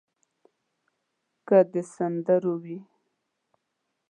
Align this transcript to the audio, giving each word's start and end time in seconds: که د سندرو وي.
که 1.47 1.57
د 1.71 1.75
سندرو 1.93 2.53
وي. 2.63 2.79